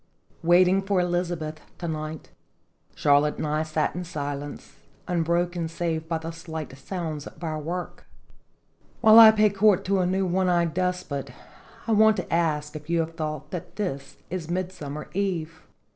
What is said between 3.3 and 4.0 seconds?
and I sat